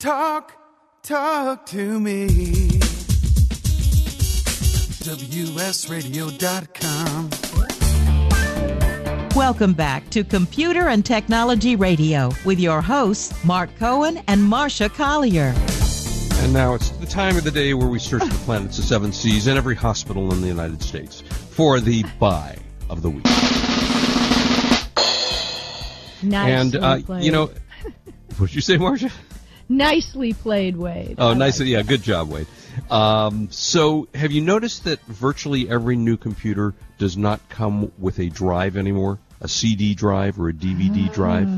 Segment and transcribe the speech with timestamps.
[0.00, 0.52] Talk,
[1.02, 2.26] talk to me.
[5.04, 7.28] WSRadio.com.
[9.36, 15.52] Welcome back to Computer and Technology Radio with your hosts, Mark Cohen and Marcia Collier.
[16.38, 19.12] And now it's the time of the day where we search the planets of seven
[19.12, 22.56] seas and every hospital in the United States for the buy
[22.88, 23.26] of the week.
[26.22, 27.50] Nicely and uh, you know,
[28.38, 29.10] what'd you say, Marcia?
[29.70, 31.14] Nicely played, Wade.
[31.16, 32.46] Oh, I nicely, like yeah, good job, Wade.
[32.90, 38.28] Um, so, have you noticed that virtually every new computer does not come with a
[38.28, 41.48] drive anymore, a CD drive or a DVD drive?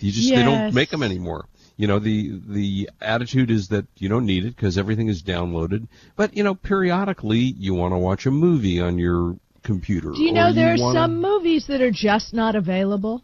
[0.00, 1.46] You just they don't Ah, make them anymore.
[1.76, 5.86] You know, the the attitude is that you don't need it because everything is downloaded.
[6.16, 10.10] But you know, periodically you want to watch a movie on your computer.
[10.10, 13.22] Do you know there are wanna- some movies that are just not available?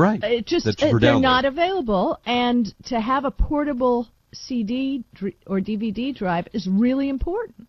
[0.00, 0.22] Right?
[0.24, 1.22] It just That's uh, they're download.
[1.22, 7.68] not available, and to have a portable CD dr- or DVD drive is really important.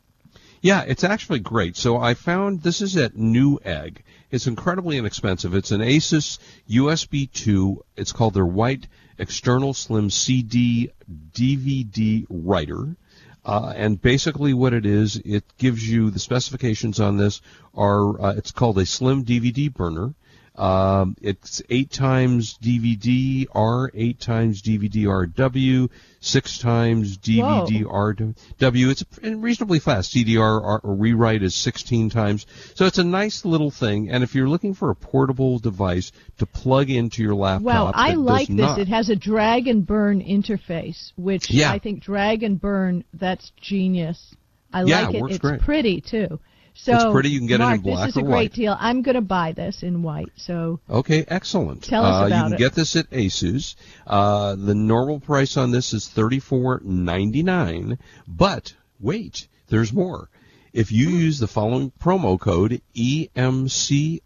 [0.61, 1.75] Yeah, it's actually great.
[1.75, 3.97] So I found this is at Newegg.
[4.29, 5.55] It's incredibly inexpensive.
[5.55, 6.37] It's an Asus
[6.69, 7.83] USB 2.
[7.97, 8.87] It's called their White
[9.17, 10.91] External Slim CD
[11.33, 12.95] DVD writer.
[13.43, 17.41] Uh, and basically what it is, it gives you the specifications on this
[17.73, 20.13] are, uh, it's called a slim DVD burner.
[20.55, 28.91] Um, it's eight times DVD R, eight times DVD RW, six times DVD RW.
[28.91, 30.13] It's reasonably fast.
[30.13, 32.45] CDR rewrite is 16 times.
[32.75, 34.09] So it's a nice little thing.
[34.09, 38.13] And if you're looking for a portable device to plug into your laptop, Wow, I
[38.13, 38.57] like this.
[38.57, 41.71] not- It has a drag and burn interface, which Yeah.
[41.71, 44.35] I think drag and burn that's genius.
[44.73, 45.61] I Yeah, like it it's great.
[45.61, 46.39] pretty too.
[46.73, 47.29] So It's pretty.
[47.29, 48.53] You can get it in Mark, black this is a great white.
[48.53, 48.75] deal.
[48.79, 50.31] I'm going to buy this in white.
[50.37, 51.83] So Okay, excellent.
[51.83, 52.59] Tell us uh, about You can it.
[52.59, 53.75] get this at Asus.
[54.07, 57.99] Uh, the normal price on this is thirty four ninety nine.
[58.27, 60.29] But wait, there's more.
[60.73, 64.21] If you use the following promo code EMCRD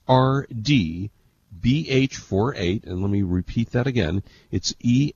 [1.59, 4.21] BH48, and let me repeat that again.
[4.51, 5.15] It's EMCRD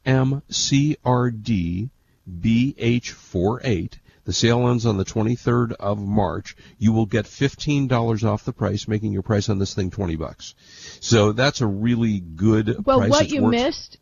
[2.42, 3.94] BH48.
[4.30, 6.56] The sale ends on the 23rd of March.
[6.78, 10.54] You will get $15 off the price, making your price on this thing 20 bucks.
[11.00, 13.10] So that's a really good Well, price.
[13.10, 13.98] what It's you worth- missed,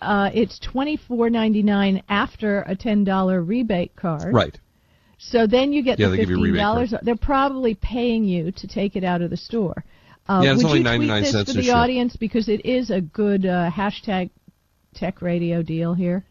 [0.00, 4.32] uh, it's twenty four ninety nine after a ten dollar rebate card.
[4.32, 4.56] Right.
[5.18, 6.94] So then you get Yeah, the they give you a fifteen dollars.
[7.02, 9.84] They're probably paying you to take it out of the store.
[10.28, 12.64] Uh, Yeah, it's would only you 99 tweet this cents for the audience because it
[12.64, 14.30] is a good uh, hashtag
[14.94, 16.24] tech radio deal here.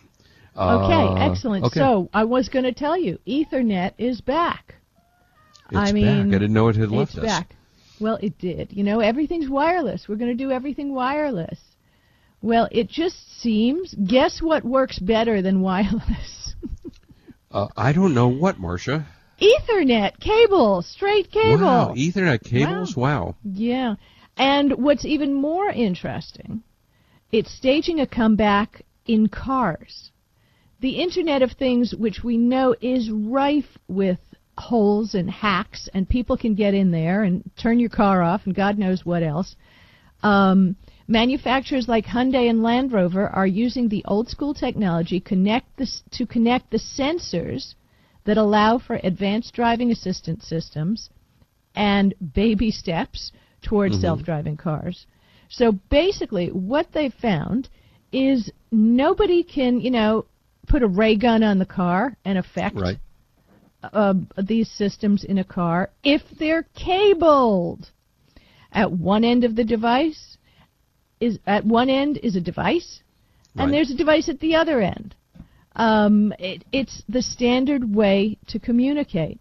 [0.55, 1.65] Okay, Uh, excellent.
[1.65, 1.79] okay.
[1.79, 4.75] So I was going to tell you, Ethernet is back.
[5.69, 5.93] It's I back.
[5.93, 7.25] mean, I didn't know it had left it's us.
[7.25, 7.55] back.
[7.99, 8.71] Well, it did.
[8.73, 10.07] You know, everything's wireless.
[10.09, 11.59] We're going to do everything wireless.
[12.41, 13.93] Well, it just seems.
[13.93, 16.55] Guess what works better than wireless?
[17.53, 19.05] Uh, I don't know what, Marcia.
[19.41, 21.65] Ethernet cable, straight cable.
[21.65, 22.95] Wow, Ethernet cables.
[22.95, 23.35] Wow.
[23.43, 23.95] Yeah.
[24.37, 26.63] And what's even more interesting,
[27.31, 30.11] it's staging a comeback in cars.
[30.81, 34.19] The Internet of Things, which we know is rife with
[34.57, 38.55] holes and hacks, and people can get in there and turn your car off and
[38.55, 39.55] God knows what else.
[40.23, 40.75] Um,
[41.07, 46.25] manufacturers like Hyundai and Land Rover are using the old school technology connect this, to
[46.25, 47.75] connect the sensors
[48.25, 51.09] that allow for advanced driving assistance systems
[51.75, 53.31] and baby steps
[53.61, 55.05] towards self-driving cars.
[55.51, 57.69] So basically, what they've found
[58.11, 60.25] is nobody can, you know,
[60.67, 62.97] put a ray gun on the car and affect Right.
[63.83, 67.91] uh, these systems in a car if they're cabled.
[68.71, 70.37] At one end of the device
[71.19, 73.01] is at one end is a device,
[73.57, 75.13] and there's a device at the other end.
[75.75, 79.39] Um, it, it's the standard way to communicate.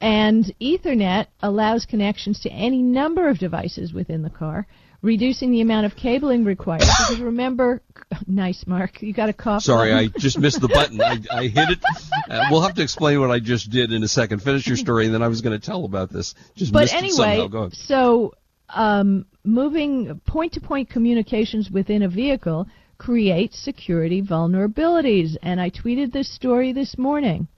[0.00, 4.66] And Ethernet allows connections to any number of devices within the car,
[5.02, 6.80] reducing the amount of cabling required.
[6.80, 7.82] Because remember,
[8.26, 9.62] nice, Mark, you got a cough.
[9.62, 11.00] Sorry, I just missed the button.
[11.00, 11.78] I, I hit it.
[12.28, 14.42] Uh, we'll have to explain what I just did in a second.
[14.42, 16.34] Finish your story, and then I was going to tell about this.
[16.56, 17.32] Just but missed it somehow.
[17.32, 18.34] anyway, Go so
[18.68, 22.66] um, moving point-to-point communications within a vehicle
[22.98, 25.38] creates security vulnerabilities.
[25.42, 27.48] And I tweeted this story this morning.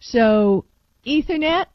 [0.00, 0.66] So,
[1.06, 1.66] Ethernet,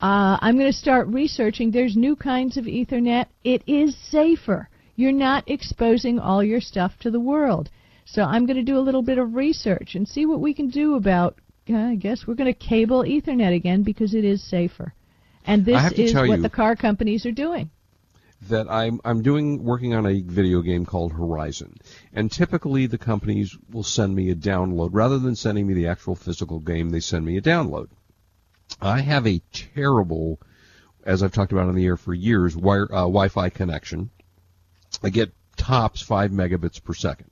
[0.00, 1.70] uh, I'm going to start researching.
[1.70, 3.26] There's new kinds of Ethernet.
[3.44, 4.68] It is safer.
[4.94, 7.70] You're not exposing all your stuff to the world.
[8.04, 10.68] So I'm going to do a little bit of research and see what we can
[10.68, 11.38] do about.
[11.68, 14.94] Uh, I guess we're going to cable Ethernet again because it is safer.
[15.44, 17.70] And this is what the car companies are doing.
[18.48, 21.74] that I'm I'm doing working on a video game called Horizon,
[22.12, 26.14] and typically the companies will send me a download rather than sending me the actual
[26.14, 26.90] physical game.
[26.90, 27.88] They send me a download.
[28.80, 30.40] I have a terrible,
[31.04, 34.10] as I've talked about on the air for years, wire uh, Wi-Fi connection.
[35.02, 37.30] I get tops five megabits per second.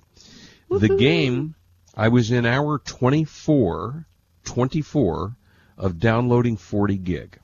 [0.71, 1.55] The game,
[1.95, 4.07] I was in hour 24,
[4.45, 5.37] 24
[5.77, 7.39] of downloading 40 gig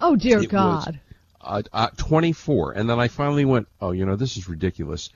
[0.00, 1.00] Oh dear It was- God!
[1.40, 5.10] uh, uh, 24, and then I finally went, oh, you know, this is ridiculous.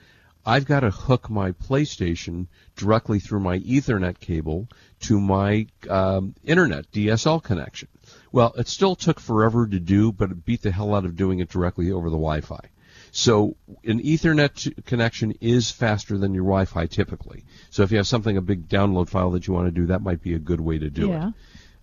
[0.45, 4.67] I've got to hook my PlayStation directly through my Ethernet cable
[5.01, 7.89] to my um, internet DSL connection.
[8.31, 11.39] Well, it still took forever to do, but it beat the hell out of doing
[11.39, 12.69] it directly over the Wi-Fi.
[13.11, 17.43] So an Ethernet connection is faster than your Wi-Fi typically.
[17.69, 20.01] So if you have something, a big download file that you want to do, that
[20.01, 21.15] might be a good way to do it.
[21.15, 21.31] yeah.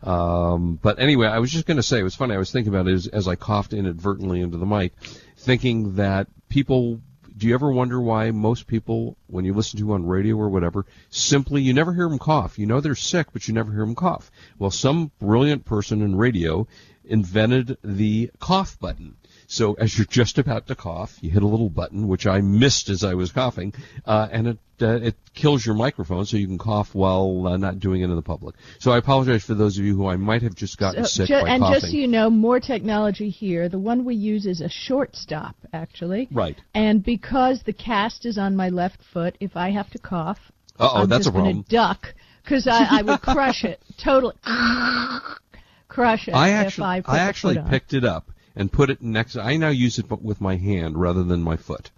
[0.03, 2.35] Um, but anyway, I was just going to say it was funny.
[2.35, 4.93] I was thinking about it as, as I coughed inadvertently into the mic,
[5.37, 7.01] thinking that people.
[7.39, 10.87] Do you ever wonder why most people, when you listen to on radio or whatever,
[11.09, 12.59] simply you never hear them cough?
[12.59, 14.33] You know they're sick, but you never hear them cough.
[14.59, 16.67] Well, some brilliant person in radio
[17.05, 19.15] invented the cough button.
[19.51, 22.91] So as you're just about to cough, you hit a little button, which I missed
[22.91, 23.73] as I was coughing,
[24.05, 27.81] uh, and it uh, it kills your microphone, so you can cough while uh, not
[27.81, 28.55] doing it in the public.
[28.79, 31.29] So I apologize for those of you who I might have just gotten So, sick
[31.29, 31.81] ju- by and coughing.
[31.81, 33.69] just so you know, more technology here.
[33.71, 36.29] The one we use is a short stop, actually.
[36.31, 36.57] right.
[36.75, 40.39] And because the cast is on my left foot, if I have to cough,
[40.79, 41.65] Uh-oh, that's just a problem.
[41.71, 42.15] duck
[42.45, 44.35] because I, I would crush it totally.
[45.89, 49.37] crush it I if actually I, I actually picked it up and put it next.
[49.37, 51.91] I now use it with my hand rather than my foot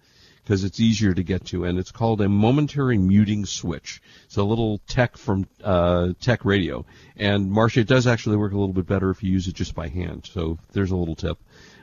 [0.43, 4.01] because it's easier to get to, and it's called a momentary muting switch.
[4.25, 6.85] It's a little tech from uh, Tech Radio,
[7.17, 9.75] and Marcia, it does actually work a little bit better if you use it just
[9.75, 10.29] by hand.
[10.31, 11.37] So there's a little tip.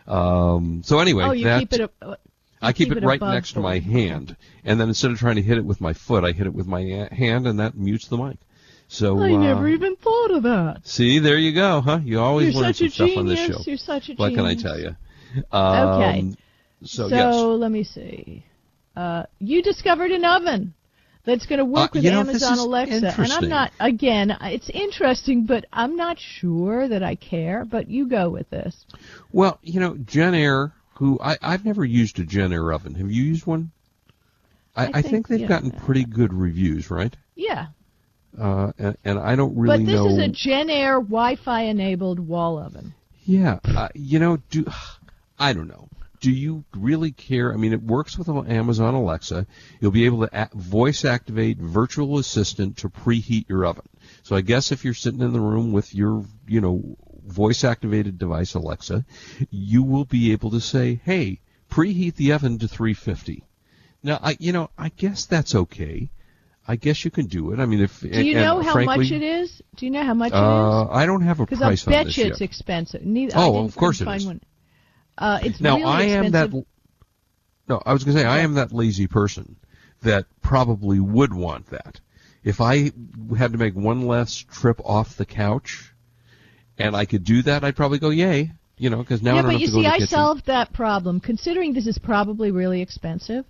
[0.07, 1.93] Um, so anyway, Oh, you that, keep it.
[2.01, 2.17] Uh,
[2.63, 5.37] I keep, keep it, it right next to my hand, and then instead of trying
[5.37, 8.07] to hit it with my foot, I hit it with my hand, and that mutes
[8.09, 8.39] the mic.
[8.89, 10.81] So I uh, never even thought of that.
[10.85, 12.01] see, there you go, huh?
[12.03, 13.61] You always You're learn some stuff on this show.
[13.67, 14.97] You're such a What can I tell you?
[15.53, 16.37] Um, Okay.
[16.85, 17.35] So, So yes.
[17.61, 18.45] let me see.
[18.97, 20.75] Uh, you discovered an oven
[21.25, 23.73] that's going to work Uh, with know, Amazon Alexa, and I'm not.
[23.79, 27.65] Again, it's interesting, but I'm not sure that I care.
[27.65, 28.87] But you go with this.
[29.33, 32.95] Well, you know, Jenn-Air, who I, I've never used a Jenn-Air oven.
[32.95, 33.71] Have you used one?
[34.75, 35.47] I, I I, think, think, they've yeah.
[35.49, 37.15] gotten pretty good reviews, right?
[37.35, 37.67] Yeah,
[38.37, 40.09] Uh, and, and I don't really but this know.
[40.09, 42.95] is a Jenn-Air Wi-Fi enabled wall oven.
[43.25, 44.65] Yeah, uh, you know, do
[45.39, 45.89] I don't know.
[46.21, 47.53] Do you really care?
[47.53, 49.47] I mean, it works with Amazon Alexa.
[49.81, 53.89] You'll be able to a- voice activate virtual assistant to preheat your oven.
[54.25, 58.19] So I guess if you're sitting in the room with your, you know, voice activated
[58.19, 59.05] device Alexa,
[59.51, 61.41] you will be able to say, "Hey,
[61.71, 63.45] preheat the oven to 350."
[64.03, 66.11] Now, I, you know, I guess that's okay.
[66.71, 67.59] I guess you can do it.
[67.61, 69.63] I mean, if Do you and know how frankly, much it is?
[69.77, 70.99] Do you know how much Uh, it is?
[70.99, 72.33] I don't have a Because I price on bet this you yet.
[72.33, 73.03] it's expensive.
[73.05, 74.25] Neither, Oh, of course it find.
[74.27, 74.41] One.
[75.17, 76.53] Uh, it's Now really I am that.
[77.69, 79.57] No, I was going to say I am that lazy person
[80.03, 82.01] that probably would want that.
[82.45, 82.93] If I
[83.37, 85.93] had to make one less trip off the couch,
[86.79, 88.53] and I could do that, I'd probably go yay.
[88.77, 89.95] You know, because now yeah, I don't but have you to go see, to the
[89.95, 90.09] I kitchen.
[90.09, 91.19] solved that problem.
[91.21, 93.45] Considering this is probably really expensive,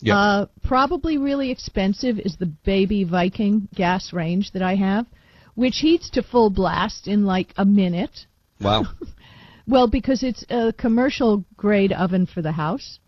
[0.00, 0.18] Yeah.
[0.18, 5.06] uh, probably really expensive is the Baby Viking gas range that I have,
[5.54, 8.26] which heats to full blast in like a minute.
[8.60, 8.84] wow.
[9.68, 13.00] Well, because it's a commercial grade oven for the house.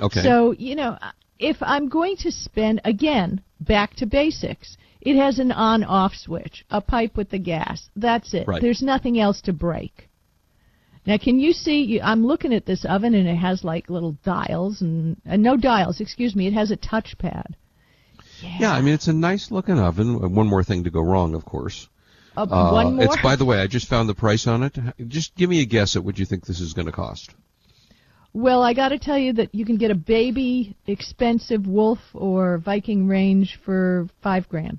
[0.00, 0.22] Okay.
[0.22, 0.96] So, you know,
[1.38, 6.64] if I'm going to spend, again, back to basics, it has an on off switch,
[6.70, 7.88] a pipe with the gas.
[7.96, 8.46] That's it.
[8.46, 8.62] Right.
[8.62, 10.08] There's nothing else to break.
[11.10, 12.00] Now, can you see?
[12.00, 16.00] I'm looking at this oven and it has like little dials and uh, no dials,
[16.00, 16.46] excuse me.
[16.46, 17.54] It has a touchpad.
[18.60, 20.32] yeah, I mean it's a nice looking oven.
[20.32, 21.88] One more thing to go wrong, of course.
[22.36, 23.06] Uh, Uh, one more.
[23.06, 24.78] It's by the way, I just found the price on it.
[25.08, 27.34] Just give me a guess at what you think this is going to cost.
[28.32, 32.58] Well, I got to tell you that you can get a baby expensive Wolf or
[32.58, 34.78] Viking range for five grand.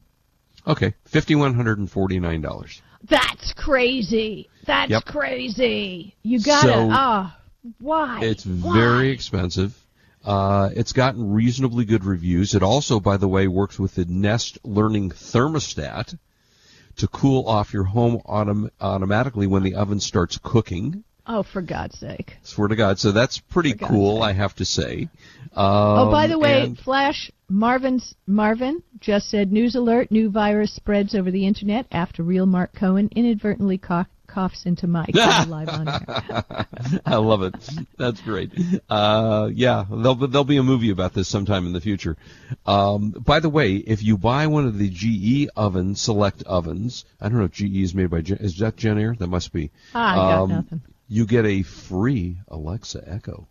[0.66, 2.82] Okay, fifty one hundred and forty nine dollars.
[3.08, 4.50] That's crazy.
[4.65, 5.05] That's Yep.
[5.05, 6.15] crazy.
[6.24, 6.67] You gotta.
[6.67, 7.38] So- Ah,
[7.79, 8.20] why?
[8.22, 8.74] It's Why?
[8.74, 9.77] very expensive.
[10.24, 12.53] Uh, it's gotten reasonably good reviews.
[12.53, 16.15] It also, by the way, works with the Nest Learning thermostat
[16.98, 21.03] to cool off your home autom- automatically when the oven starts cooking.
[21.28, 22.36] Oh, for God's sake.
[22.44, 22.98] Swear to God.
[23.00, 24.24] So that's pretty cool, sake.
[24.25, 25.10] I have to say.
[25.56, 30.74] Oh, by Um, the way, and- Flash Marvin's Marvin just said news alert: new virus
[30.74, 35.88] spreads over the internet after real Mark Cohen inadvertently cough, coughs into mic live on
[35.90, 36.56] air.
[37.06, 37.54] I love it.
[37.98, 38.51] That's great.
[38.90, 42.16] Uh, yeah, there'll be, there'll be a movie about this sometime in the future.
[42.66, 47.28] Um, by the way, if you buy one of the GE oven select ovens, I
[47.30, 49.16] don't know if GE is made by Gen- is that Jenn-Air?
[49.20, 49.70] That must be.
[49.94, 50.82] Ah, I got Um, nothing.
[51.12, 53.46] You get a free Alexa Echo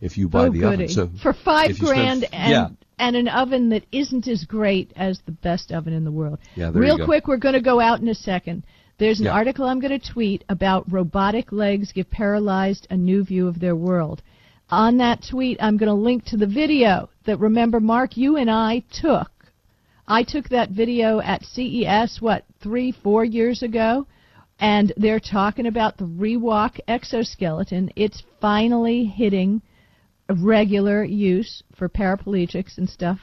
[0.00, 0.84] if you buy oh, the goody.
[0.84, 0.88] oven.
[0.88, 2.68] So for five you spend- grand and yeah.
[3.00, 6.38] and an oven that isn't as great as the best oven in the world.
[6.54, 7.06] Yeah, there Real you go.
[7.06, 8.62] quick, we're going to go out in a second.
[8.98, 9.32] There's an Yeah.
[9.32, 13.74] article I'm going to tweet about robotic legs give paralyzed a new view of their
[13.74, 14.22] world.
[14.70, 18.48] On that tweet, I'm going to link to the video that remember, Mark, you and
[18.48, 19.30] I took.
[20.06, 24.06] I took that video at CES, what, three, four years ago?
[24.62, 27.90] And they're talking about the Rewalk exoskeleton.
[27.96, 29.60] It's finally hitting
[30.28, 33.18] regular use for paraplegics and stuff.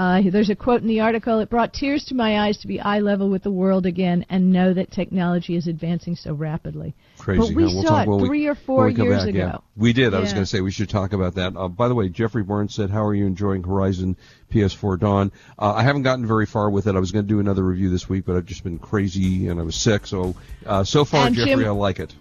[0.00, 1.40] Uh, there's a quote in the article.
[1.40, 4.50] It brought tears to my eyes to be eye level with the world again and
[4.50, 6.94] know that technology is advancing so rapidly.
[7.18, 7.40] Crazy.
[7.40, 7.68] But we huh?
[7.74, 9.38] We'll saw talk it when we- three or four years back, ago.
[9.38, 9.58] Yeah.
[9.76, 10.14] We did.
[10.14, 11.54] I was going to say we should talk about that.
[11.54, 14.16] Uh, by the way, Jeffrey Barnes said, "How are you enjoying Horizon
[14.50, 16.96] PS4 Dawn?" Uh, I haven't gotten very far with it.
[16.96, 19.60] I was going to do another review this week, but I've just been crazy and
[19.60, 20.06] I was sick.
[20.06, 22.14] So uh, so far, And Jeffrey, Jim- I like it.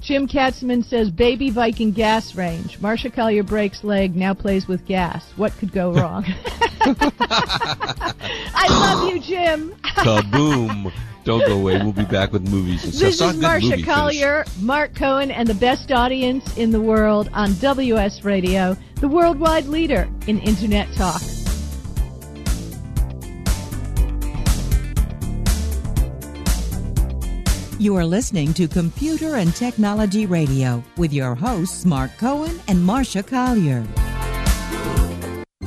[0.00, 2.78] Jim Katzman says, Baby Viking gas range.
[2.80, 5.24] Marcia Collier breaks leg, now plays with gas.
[5.36, 6.26] What could go wrong?
[6.86, 9.74] I love you, Jim.
[9.96, 10.92] Kaboom!
[11.24, 11.78] Don't go away.
[11.78, 12.92] We'll be back with movies and.
[12.92, 13.86] This Saw a is good Marcia movie finish.
[13.86, 19.66] Collier, Mark Cohen, and the best audience in the world on WS Radio, the worldwide
[19.66, 21.22] leader in Internet talk.
[27.78, 33.22] You are listening to Computer and Technology Radio with your hosts, Mark Cohen and Marcia
[33.22, 33.84] Collier.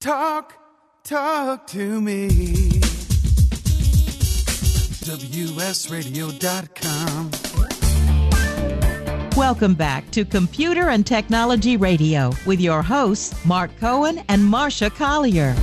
[0.00, 0.54] Talk,
[1.04, 2.28] talk to me.
[6.00, 7.30] WSRadio.com.
[9.36, 15.54] Welcome back to Computer and Technology Radio with your hosts, Mark Cohen and Marcia Collier.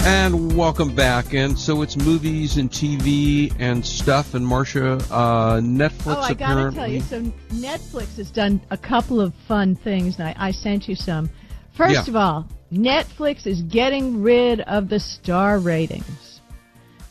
[0.00, 1.34] And welcome back.
[1.34, 4.32] And so it's movies and TV and stuff.
[4.32, 6.78] And Marcia, uh, Netflix Oh, I gotta apparently.
[6.78, 7.20] tell you, so
[7.54, 11.28] Netflix has done a couple of fun things, and I, I sent you some.
[11.72, 12.00] First Yeah.
[12.08, 16.40] of all, Netflix is getting rid of the star ratings.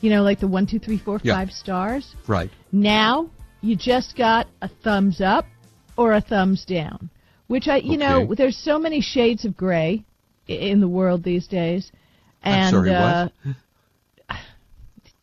[0.02, 1.34] You know, like the one, two, three, four, Yeah.
[1.34, 2.16] five stars.
[2.28, 2.52] Right.
[2.72, 3.30] Now
[3.62, 5.46] you just got a thumbs up
[5.98, 7.10] or a thumbs down,
[7.48, 10.04] which I, you know, there's so many shades of gray
[10.48, 11.92] in the world these days,
[12.44, 13.30] I'm and sorry, uh,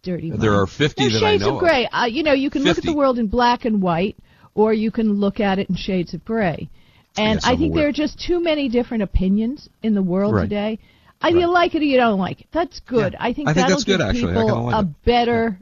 [0.03, 0.31] dirty.
[0.31, 1.61] There are 50 There's that I shades know of of.
[1.61, 1.87] gray.
[1.87, 4.17] Uh, you know, you can look at the world in black and white,
[4.55, 6.69] or you can look at it in shades of gray.
[7.17, 10.43] And I I'm think there are just too many different opinions in the world Right.
[10.43, 10.79] today.
[11.23, 12.47] Either you like it or you don't like it.
[12.53, 13.13] That's good.
[13.15, 13.19] Yeah.
[13.25, 14.35] I think I that'll that's good, give actually.
[14.35, 15.05] People like a it.
[15.05, 15.59] better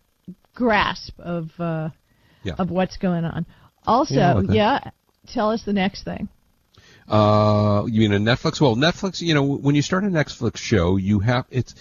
[0.55, 1.91] grasp of uh,
[2.43, 2.55] Yeah.
[2.59, 3.47] of what's going on.
[3.87, 4.81] Also, Yeah, I like yeah,
[5.29, 6.29] tell us the next thing.
[7.09, 8.61] Uh, you mean a Netflix?
[8.61, 9.21] Well, Netflix.
[9.21, 11.75] You know, when you start a Netflix show, you have it's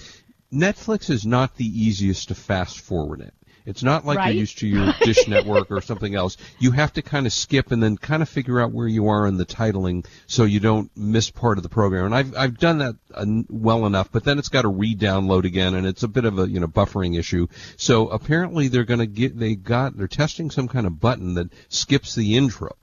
[0.53, 3.33] Netflix is not the easiest to fast forward it.
[3.65, 4.33] It's not like Right?
[4.33, 6.37] you're used to your Dish Network or something else.
[6.59, 9.27] You have to kind of skip and then kind of figure out where you are
[9.27, 12.05] in the titling so you don't miss part of the program.
[12.05, 15.75] And I've I've done that uh, well enough, but then it's got to re-download again,
[15.75, 17.47] and it's a bit of a you know buffering issue.
[17.77, 21.49] So apparently they're going to get they got they're testing some kind of button that
[21.69, 22.75] skips the intro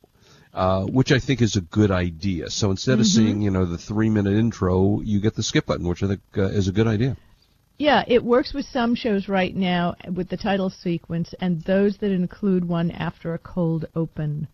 [0.55, 2.51] uh, which I think is a good idea.
[2.51, 3.15] So instead of Mhm.
[3.15, 6.21] seeing, you know, the three minute intro, you get the skip button, which I think
[6.37, 7.17] uh, is a good idea.
[7.79, 12.11] Yeah, it works with some shows right now with the title sequence and those that
[12.11, 14.49] include one after a cold open.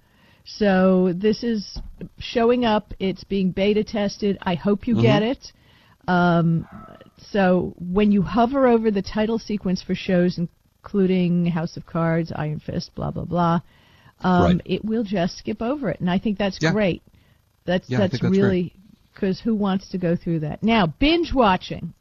[0.45, 1.79] So this is
[2.19, 2.93] showing up.
[2.99, 4.37] It's being beta tested.
[4.43, 5.31] I hope you get Mhm.
[5.31, 5.53] it.
[6.07, 6.69] Um,
[7.17, 12.59] so when you hover over the title sequence for shows including House of Cards, Iron
[12.59, 13.61] Fist, blah blah blah,
[14.21, 14.61] um, Right.
[14.67, 16.73] it will just skip over it, and I think that's Yeah.
[16.73, 17.03] great.
[17.65, 18.75] That's Yeah, that's that's really
[19.15, 20.87] because who wants to go through that now?
[20.87, 21.95] Binge watching.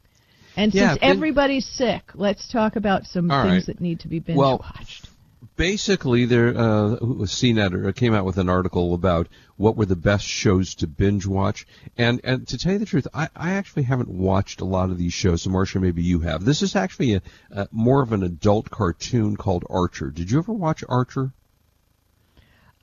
[0.56, 3.66] And Yeah, since everybody's sick, let's talk about some things right.
[3.66, 5.08] that need to be binge Well, watched.
[5.56, 10.74] Basically, there uh, CNET came out with an article about what were the best shows
[10.76, 11.64] to binge watch,
[11.96, 14.98] and and to tell you the truth, I, I actually haven't watched a lot of
[14.98, 15.42] these shows.
[15.42, 16.44] So Marcia, maybe you have.
[16.44, 20.10] This is actually a, a more of an adult cartoon called Archer.
[20.10, 21.30] Did you ever watch Archer?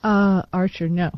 [0.02, 1.10] Uh, Archer, no.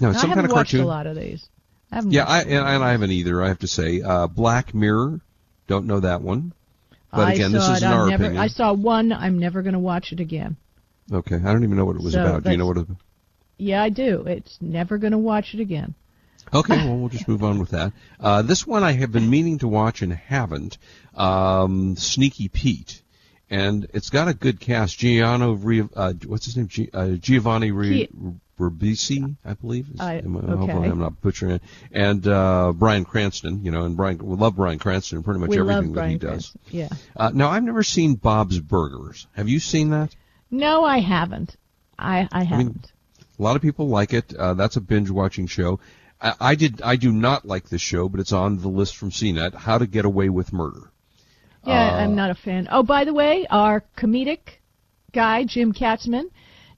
[0.00, 0.80] No, it's I some haven't kind of watched cartoon.
[0.80, 1.48] a lot of these.
[1.90, 3.42] I haven't Yeah, watched I a lot of and, and I haven't either.
[3.42, 5.20] I have to say, uh, Black Mirror.
[5.68, 6.52] Don't know that one.
[7.12, 8.42] But I again, this is in our never, opinion.
[8.42, 9.12] I saw one.
[9.12, 10.56] I'm never going to watch it again.
[11.10, 12.42] Okay, I don't even know what it was So about.
[12.42, 12.78] Do you know what?
[12.78, 12.86] It,
[13.56, 14.24] Yeah, I do.
[14.26, 15.94] It's never going to watch it again.
[16.52, 17.92] okay, well we'll just move on with that.
[18.18, 20.78] Uh, this one I have been meaning to watch and haven't.
[21.14, 23.02] Um, Sneaky Pete,
[23.50, 24.98] and it's got a good cast.
[24.98, 26.68] Giano, Re- uh, what's his name?
[26.68, 28.08] Gi- uh, Giovanni Re-
[28.58, 29.88] Ribisi, I believe.
[29.94, 30.56] Is- I- I- okay.
[30.56, 31.62] Hopefully, I'm not butchering it.
[31.92, 35.58] And uh, Bryan Cranston, you know, and Brian we love Bryan Cranston pretty much we
[35.58, 36.28] everything that he does.
[36.28, 36.60] Cranston.
[36.70, 36.88] Yeah.
[37.16, 39.26] Uh, now I've never seen Bob's Burgers.
[39.34, 40.14] Have you seen that?
[40.50, 41.56] No, I haven't.
[41.98, 42.66] I I I haven't.
[42.66, 42.80] mean,
[43.38, 44.34] a lot of people like it.
[44.34, 45.78] Uh, that's a binge watching show.
[46.20, 46.82] I, I did.
[46.82, 49.54] I do not like this show, but it's on the list from CNET.
[49.54, 50.90] How to Get Away with Murder.
[51.64, 52.68] yeah, uh, I'm not a fan.
[52.70, 54.38] Oh, by the way, our comedic
[55.12, 56.30] guy Jim Katzman,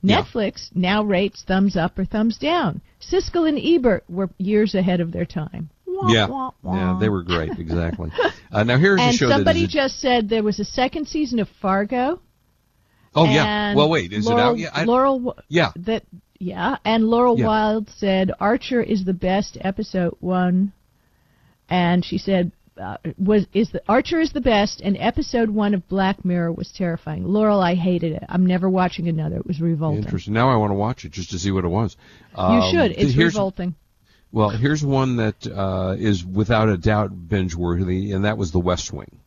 [0.02, 0.22] Yeah.
[0.22, 2.80] Netflix now rates thumbs up or thumbs down.
[3.00, 5.70] Siskel and Ebert were years ahead of their time.
[5.86, 6.74] Wah, yeah, wah, wah.
[6.74, 7.50] yeah, they were great.
[7.58, 8.10] Exactly.
[8.52, 9.74] uh, now here's and a show somebody that is.
[9.74, 12.20] a- just said there was a second season of Fargo.
[13.14, 13.74] oh yeah.
[13.74, 14.12] Well, wait.
[14.12, 14.70] Is Laurel, it out yet?
[14.74, 15.72] I- Laurel, yeah.
[15.76, 16.04] that
[16.38, 17.46] yeah, and Laurel Yeah.
[17.46, 20.72] Wild said Archer is the best episode one,
[21.68, 25.86] and she said uh, was is the Archer is the best, and episode one of
[25.88, 27.24] Black Mirror was terrifying.
[27.24, 28.24] Laurel, I hated it.
[28.28, 29.36] I'm never watching another.
[29.36, 30.04] It was revolting.
[30.04, 30.34] Interesting.
[30.34, 31.96] Now I want to watch it just to see what it was.
[32.36, 32.92] You Um, should.
[32.92, 33.74] It's here's, revolting.
[34.32, 38.60] Well, here's one that uh, is without a doubt binge worthy, and that was The
[38.60, 39.20] West Wing.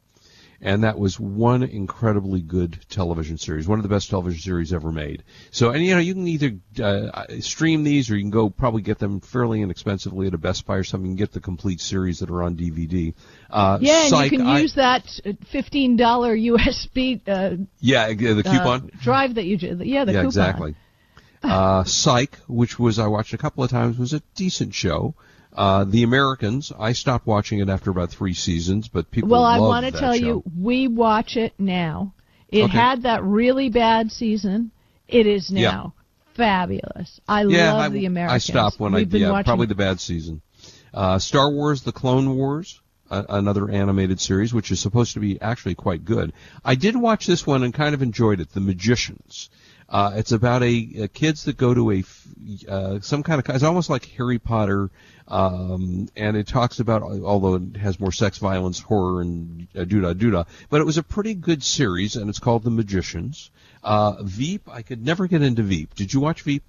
[0.65, 4.93] And that was one incredibly good television series, one of the best television series ever
[4.93, 5.21] made.
[5.51, 8.81] So, and you know, you can either uh, stream these or you can go probably
[8.81, 12.19] get them fairly inexpensively at a Best Buy or something and get the complete series
[12.19, 13.13] that are on DVD.
[13.49, 18.39] Uh, Yeah, and you can I- use that uh, fifteen dollar USB uh, Yeah, the
[18.39, 18.89] uh, coupon.
[19.01, 20.25] drive that you yeah the yeah, coupon.
[20.25, 20.75] exactly.
[21.43, 25.13] Uh, Psych, which was I watched a couple of times, was a decent show.
[25.55, 29.29] Uh, the Americans, I stopped watching it after about three seasons, but people.
[29.29, 30.25] Well, I want to tell show.
[30.25, 32.13] you, we watch it now.
[32.49, 32.77] It Okay.
[32.77, 34.71] had that really bad season.
[35.07, 35.71] It is Yeah.
[35.71, 35.93] now
[36.33, 37.19] fabulous.
[37.27, 38.35] I yeah, love I, the Americans.
[38.49, 40.41] I stopped when We've I yeah watching probably the bad season.
[40.93, 45.39] Uh, Star Wars: The Clone Wars, uh, another animated series, which is supposed to be
[45.41, 46.33] actually quite good.
[46.63, 48.49] I did watch this one and kind of enjoyed it.
[48.53, 49.49] The Magicians.
[49.93, 52.03] Uh, it's about a, a kids that go to a
[52.67, 54.89] uh, some kind of it's almost like Harry Potter,
[55.27, 60.15] um, and it talks about although it has more sex, violence, horror, and uh, doodah
[60.15, 63.51] doodah, but it was a pretty good series, and it's called The Magicians.
[63.83, 65.93] Uh, Veep, I could never get into Veep.
[65.93, 66.63] Did you watch Veep?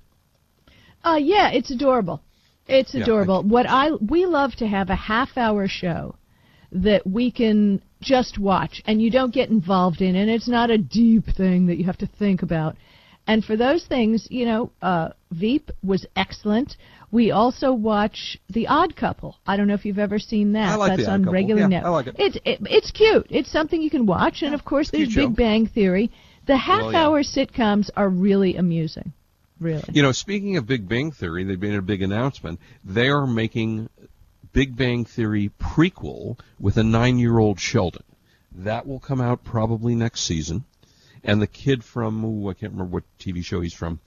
[1.02, 2.20] Uh, yeah, it's adorable.
[2.66, 3.42] It's Yeah, adorable.
[3.42, 6.16] what I we love to have a half hour show
[6.72, 10.76] that we can just watch and you don't get involved in and it's not a
[10.76, 12.76] deep thing that you have to think about.
[13.26, 16.76] And for those things, you know, uh, Veep was excellent.
[17.10, 19.36] We also watch The Odd Couple.
[19.46, 20.68] I don't know if you've ever seen that.
[20.68, 21.32] I like That's The Odd on Couple.
[21.32, 21.84] regular Yeah, net.
[21.84, 22.16] I like it.
[22.18, 23.26] It's it, it's cute.
[23.30, 24.42] It's something you can watch.
[24.42, 25.14] And of course, there's.
[25.14, 26.10] Big Bang Theory.
[26.46, 27.06] The half Well, yeah.
[27.06, 29.12] hour sitcoms are really amusing.
[29.60, 29.84] Really.
[29.92, 32.60] You know, speaking of Big Bang Theory, they've made a big announcement.
[32.84, 33.88] They are making
[34.52, 38.02] Big Bang Theory prequel with a nine-year-old Sheldon.
[38.56, 40.64] That will come out probably next season.
[41.24, 43.98] And the kid from, ooh, I can't remember what TV show he's from.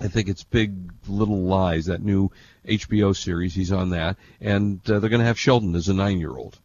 [0.00, 2.30] I think it's Big Little Lies, that new
[2.66, 3.54] HBO series.
[3.54, 4.16] He's on that.
[4.40, 6.58] And uh, they're going to have Sheldon as a nine-year-old.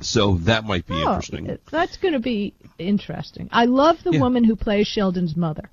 [0.00, 1.58] So that might be Oh, interesting.
[1.70, 3.48] That's going to be interesting.
[3.52, 4.20] I love the Yeah.
[4.20, 5.70] woman who plays Sheldon's mother.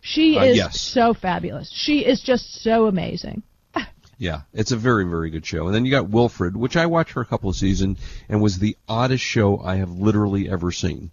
[0.00, 0.80] She Uh, is yes.
[0.80, 1.70] so fabulous.
[1.72, 3.42] She is just so amazing.
[4.16, 5.66] Yeah, it's a very, very good show.
[5.66, 8.58] And then you got Wilfred, which I watched for a couple of seasons and was
[8.58, 11.10] the oddest show I have literally ever seen.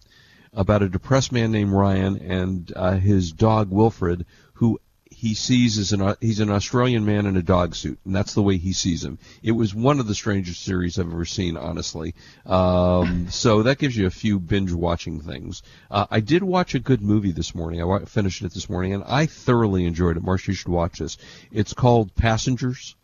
[0.54, 4.80] About a depressed man named Ryan and uh, his dog Wilfred, who
[5.22, 8.42] he sees as an he's an Australian man in a dog suit, and that's the
[8.42, 9.20] way he sees him.
[9.44, 12.16] It was one of the strangest series I've ever seen, honestly.
[12.46, 15.62] Um, so that gives you a few binge watching things.
[15.92, 17.82] Uh, I did watch a good movie this morning.
[17.82, 20.24] I wa- finished it this morning, and I thoroughly enjoyed it.
[20.24, 21.20] Marcia, you should watch this.
[21.52, 22.96] It's called Passengers.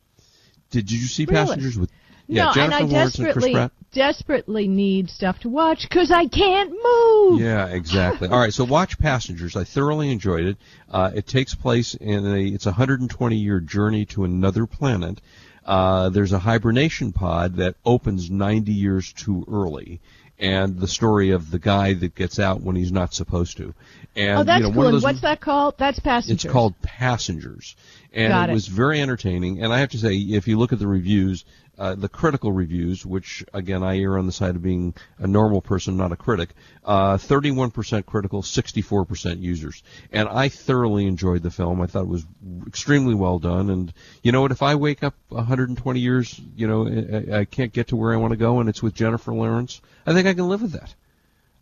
[0.71, 1.35] Did, you see Really?
[1.35, 1.91] Passengers with
[2.27, 3.71] yeah no, Jennifer and I Lawrence and Chris Pratt?
[3.91, 7.41] Desperately need stuff to watch because I can't move.
[7.41, 8.27] Yeah, exactly.
[8.29, 9.55] All right, so watch Passengers.
[9.55, 10.57] I thoroughly enjoyed it.
[10.89, 15.21] Uh, it takes place in a it's a 120 year journey to another planet.
[15.65, 19.99] Uh, there's a hibernation pod that opens 90 years too early,
[20.39, 23.73] and the story of the guy that gets out when he's not supposed to.
[24.15, 24.77] And oh, that's you know, cool.
[24.77, 25.75] one of And those what's that called?
[25.77, 26.45] That's Passengers.
[26.45, 27.75] it's called Passengers,
[28.13, 28.53] and it it.
[28.53, 29.61] was very entertaining.
[29.61, 31.43] And I have to say, if you look at the reviews,
[31.77, 35.61] uh, the critical reviews, which again I err on the side of being a normal
[35.61, 36.49] person, not a critic,
[36.83, 41.81] uh, 31% critical, 64% users, and I thoroughly enjoyed the film.
[41.81, 42.25] I thought it was
[42.65, 43.69] extremely well done.
[43.69, 44.51] And you know what?
[44.51, 48.17] If I wake up 120 years, you know, I, I can't get to where I
[48.17, 50.93] want to go, and it's with Jennifer Lawrence, I think I can live with that.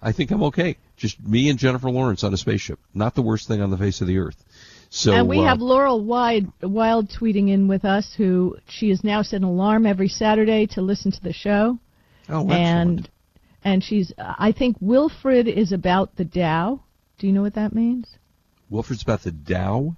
[0.02, 0.78] I think I'm okay.
[0.98, 2.80] Just me and Jennifer Lawrence on a spaceship.
[2.94, 4.44] Not the worst thing on the face of the earth.
[4.96, 9.04] So and we uh, have Laurel Wild, Wild tweeting in with us, who she has
[9.04, 11.78] now set an alarm every Saturday to listen to the show.
[12.30, 12.58] oh, excellent.
[12.58, 13.10] and
[13.62, 16.80] and she's I think Wilfred is about the Dow.
[17.20, 18.08] Do you know what that means?
[18.70, 19.98] Wilfred's about the Dow.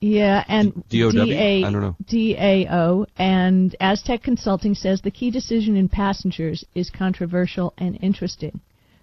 [0.00, 1.34] Yeah, and D-O-W?
[1.34, 1.96] D-A- I don't know.
[2.06, 8.60] D-A-O, and Aztec Consulting says the key decision in passengers is controversial and interesting.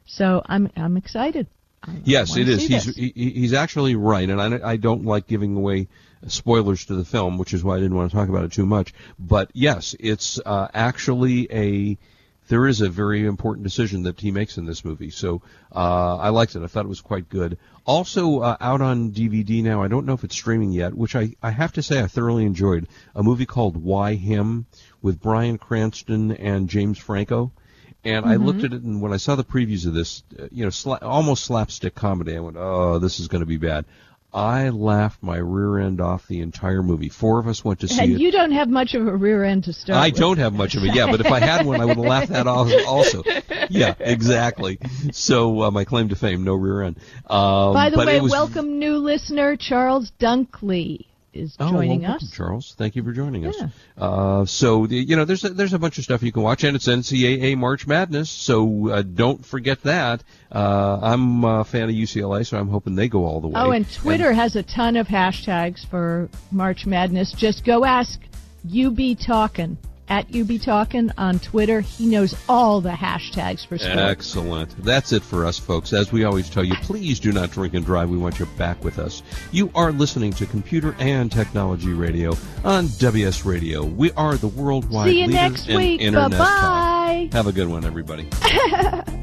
[0.08, 1.46] So I'm I'm excited.
[2.04, 2.68] Yes, it is.
[2.68, 5.88] He's he, he's actually right, and I, I don't like giving away
[6.28, 8.66] spoilers to the film, which is why I didn't want to talk about it too
[8.66, 8.94] much.
[9.20, 11.98] But yes, it's uh, actually a
[12.48, 15.10] there is a very important decision that he makes in this movie.
[15.10, 15.42] So
[15.76, 16.64] uh, I liked it.
[16.64, 17.58] I thought it was quite good.
[17.86, 19.82] Also uh, out on DVD now.
[19.82, 22.46] I don't know if it's streaming yet, which I, I have to say I thoroughly
[22.46, 22.88] enjoyed.
[23.16, 24.68] A movie called Why Him
[25.02, 27.52] with Bryan Cranston and James Franco.
[28.06, 30.64] And I looked at it, and when I saw the previews of this, uh, you
[30.64, 33.86] know, sla- almost slapstick comedy, I went, "Oh, this is going to be bad."
[34.32, 37.08] I laughed my rear end off the entire movie.
[37.08, 38.04] Four of us went to see it.
[38.04, 38.20] and it.
[38.20, 39.98] you don't have much of a rear end to start.
[39.98, 40.18] I with.
[40.18, 42.30] don't have much of it, yeah, but if I had one, I would have laughed
[42.30, 43.24] that off also.
[43.70, 44.78] Yeah, exactly.
[45.12, 46.98] So uh, my claim to fame, no rear end.
[47.28, 52.12] Um, By the but way, was, welcome new listener Charles Dunkley is Oh, joining well,
[52.12, 52.34] welcome, us.
[52.34, 52.76] Charles.
[52.78, 53.56] Thank you for joining us.
[53.60, 53.68] Yeah.
[53.98, 56.64] Uh, so the, you know, there's a, there's a bunch of stuff you can watch,
[56.64, 58.30] and it's NCAA March Madness.
[58.30, 60.24] So uh, don't forget that.
[60.52, 63.54] Uh, I'm a fan of UCLA, so I'm hoping they go all the way.
[63.58, 67.32] Oh, and Twitter has a ton of hashtags for March Madness.
[67.34, 68.20] Just go ask
[68.66, 69.78] UB Talkin'.
[70.10, 71.82] At UB Talkin on Twitter.
[71.82, 73.98] He knows all the hashtags for sports.
[73.98, 74.84] Excellent.
[74.84, 75.94] That's it for us, folks.
[75.94, 78.10] As we always tell you, please do not drink and drive.
[78.10, 79.24] We want you back with us.
[79.52, 83.84] You are listening to Computer and Technology Radio on WS Radio.
[83.84, 86.02] We are the worldwide See you next in week.
[86.02, 86.40] internet talk.
[86.40, 87.30] Bye-bye.
[87.34, 88.28] Have a good one, everybody.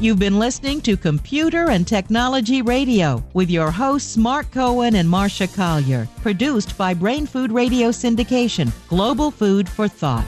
[0.00, 5.46] You've been listening to Computer and Technology Radio with your hosts Mark Cohen and Marcia
[5.46, 10.24] Collier, produced by Brain Food Radio Syndication, global food for thought.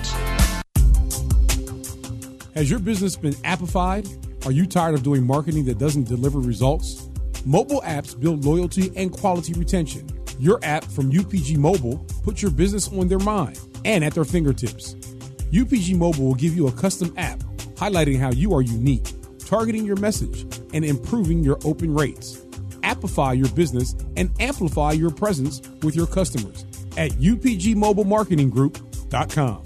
[2.54, 4.06] Has your business been appified?
[4.44, 7.08] Are you tired of doing marketing that doesn't deliver results?
[7.46, 10.06] Mobile apps build loyalty and quality retention.
[10.38, 14.96] Your app from UPG Mobile puts your business on their mind and at their fingertips.
[15.50, 17.38] UPG Mobile will give you a custom app
[17.74, 19.08] highlighting how you are unique,
[19.52, 22.36] targeting your message, and improving your open rates.
[22.80, 26.64] Appify your business and amplify your presence with your customers
[26.96, 29.62] at upgmobilemarketinggroup.com.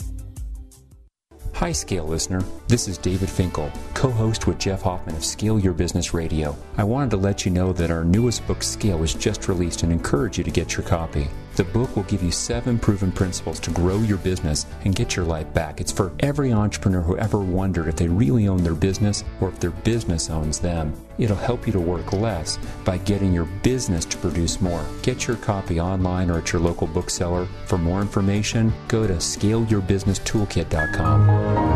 [1.55, 2.43] Hi, Scale listener.
[2.67, 6.57] This is David Finkel, co host with Jeff Hoffman of Scale Your Business Radio.
[6.77, 9.93] I wanted to let you know that our newest book, Scale, was just released and
[9.93, 11.29] encourage you to get your copy.
[11.57, 15.25] The book will give you seven proven principles to grow your business and get your
[15.25, 15.81] life back.
[15.81, 19.59] It's for every entrepreneur who ever wondered if they really own their business or if
[19.59, 20.93] their business owns them.
[21.19, 24.85] It'll help you to work less by getting your business to produce more.
[25.01, 27.47] Get your copy online or at your local bookseller.
[27.65, 31.76] For more information, go to scaleyourbusinesstoolkit.com.